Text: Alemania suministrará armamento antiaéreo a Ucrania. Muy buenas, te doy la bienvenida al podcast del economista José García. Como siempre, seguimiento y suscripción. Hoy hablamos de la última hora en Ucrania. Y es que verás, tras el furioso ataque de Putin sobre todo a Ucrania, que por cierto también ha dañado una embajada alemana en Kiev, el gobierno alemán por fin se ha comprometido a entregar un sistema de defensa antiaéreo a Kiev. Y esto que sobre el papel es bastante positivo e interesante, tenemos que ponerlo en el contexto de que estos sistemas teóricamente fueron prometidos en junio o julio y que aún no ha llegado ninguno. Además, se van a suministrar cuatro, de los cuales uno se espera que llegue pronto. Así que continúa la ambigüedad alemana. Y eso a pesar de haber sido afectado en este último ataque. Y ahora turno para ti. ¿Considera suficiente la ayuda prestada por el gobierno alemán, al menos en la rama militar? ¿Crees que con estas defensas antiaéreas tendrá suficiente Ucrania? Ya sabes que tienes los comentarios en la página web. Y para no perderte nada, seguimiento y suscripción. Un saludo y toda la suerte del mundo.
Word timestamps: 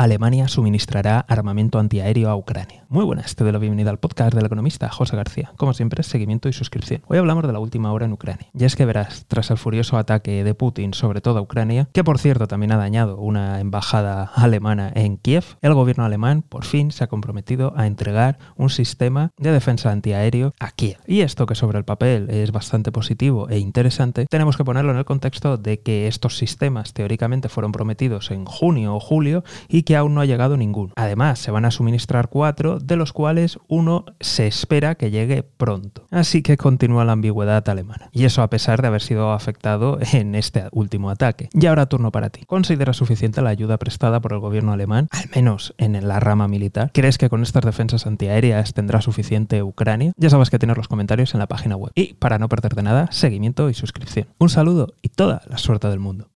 Alemania 0.00 0.46
suministrará 0.46 1.18
armamento 1.28 1.80
antiaéreo 1.80 2.30
a 2.30 2.36
Ucrania. 2.36 2.84
Muy 2.88 3.04
buenas, 3.04 3.34
te 3.34 3.42
doy 3.42 3.52
la 3.52 3.58
bienvenida 3.58 3.90
al 3.90 3.98
podcast 3.98 4.32
del 4.32 4.46
economista 4.46 4.88
José 4.88 5.16
García. 5.16 5.52
Como 5.56 5.74
siempre, 5.74 6.04
seguimiento 6.04 6.48
y 6.48 6.52
suscripción. 6.52 7.02
Hoy 7.08 7.18
hablamos 7.18 7.44
de 7.44 7.52
la 7.52 7.58
última 7.58 7.92
hora 7.92 8.04
en 8.04 8.12
Ucrania. 8.12 8.46
Y 8.54 8.64
es 8.64 8.76
que 8.76 8.84
verás, 8.84 9.24
tras 9.26 9.50
el 9.50 9.58
furioso 9.58 9.98
ataque 9.98 10.44
de 10.44 10.54
Putin 10.54 10.94
sobre 10.94 11.20
todo 11.20 11.40
a 11.40 11.42
Ucrania, 11.42 11.88
que 11.92 12.04
por 12.04 12.20
cierto 12.20 12.46
también 12.46 12.70
ha 12.70 12.76
dañado 12.76 13.18
una 13.18 13.58
embajada 13.58 14.30
alemana 14.36 14.92
en 14.94 15.16
Kiev, 15.16 15.44
el 15.62 15.74
gobierno 15.74 16.04
alemán 16.04 16.42
por 16.48 16.64
fin 16.64 16.92
se 16.92 17.02
ha 17.02 17.08
comprometido 17.08 17.74
a 17.76 17.88
entregar 17.88 18.38
un 18.54 18.70
sistema 18.70 19.32
de 19.36 19.50
defensa 19.50 19.90
antiaéreo 19.90 20.54
a 20.60 20.70
Kiev. 20.70 20.98
Y 21.08 21.22
esto 21.22 21.44
que 21.46 21.56
sobre 21.56 21.76
el 21.76 21.84
papel 21.84 22.30
es 22.30 22.52
bastante 22.52 22.92
positivo 22.92 23.48
e 23.48 23.58
interesante, 23.58 24.26
tenemos 24.26 24.56
que 24.56 24.64
ponerlo 24.64 24.92
en 24.92 24.98
el 24.98 25.04
contexto 25.04 25.56
de 25.56 25.80
que 25.80 26.06
estos 26.06 26.38
sistemas 26.38 26.92
teóricamente 26.92 27.48
fueron 27.48 27.72
prometidos 27.72 28.30
en 28.30 28.44
junio 28.44 28.94
o 28.94 29.00
julio 29.00 29.42
y 29.68 29.87
que 29.88 29.96
aún 29.96 30.12
no 30.12 30.20
ha 30.20 30.26
llegado 30.26 30.58
ninguno. 30.58 30.92
Además, 30.96 31.38
se 31.38 31.50
van 31.50 31.64
a 31.64 31.70
suministrar 31.70 32.28
cuatro, 32.28 32.78
de 32.78 32.96
los 32.96 33.14
cuales 33.14 33.58
uno 33.68 34.04
se 34.20 34.46
espera 34.46 34.96
que 34.96 35.10
llegue 35.10 35.42
pronto. 35.42 36.04
Así 36.10 36.42
que 36.42 36.58
continúa 36.58 37.06
la 37.06 37.12
ambigüedad 37.12 37.66
alemana. 37.70 38.10
Y 38.12 38.26
eso 38.26 38.42
a 38.42 38.50
pesar 38.50 38.82
de 38.82 38.88
haber 38.88 39.00
sido 39.00 39.32
afectado 39.32 39.98
en 40.12 40.34
este 40.34 40.64
último 40.72 41.08
ataque. 41.08 41.48
Y 41.54 41.64
ahora 41.64 41.86
turno 41.86 42.12
para 42.12 42.28
ti. 42.28 42.44
¿Considera 42.44 42.92
suficiente 42.92 43.40
la 43.40 43.48
ayuda 43.48 43.78
prestada 43.78 44.20
por 44.20 44.34
el 44.34 44.40
gobierno 44.40 44.74
alemán, 44.74 45.08
al 45.10 45.30
menos 45.34 45.74
en 45.78 46.06
la 46.06 46.20
rama 46.20 46.48
militar? 46.48 46.90
¿Crees 46.92 47.16
que 47.16 47.30
con 47.30 47.42
estas 47.42 47.64
defensas 47.64 48.06
antiaéreas 48.06 48.74
tendrá 48.74 49.00
suficiente 49.00 49.62
Ucrania? 49.62 50.12
Ya 50.18 50.28
sabes 50.28 50.50
que 50.50 50.58
tienes 50.58 50.76
los 50.76 50.88
comentarios 50.88 51.32
en 51.32 51.40
la 51.40 51.46
página 51.46 51.76
web. 51.76 51.92
Y 51.94 52.12
para 52.12 52.38
no 52.38 52.50
perderte 52.50 52.82
nada, 52.82 53.08
seguimiento 53.10 53.70
y 53.70 53.72
suscripción. 53.72 54.26
Un 54.38 54.50
saludo 54.50 54.92
y 55.00 55.08
toda 55.08 55.40
la 55.48 55.56
suerte 55.56 55.88
del 55.88 55.98
mundo. 55.98 56.26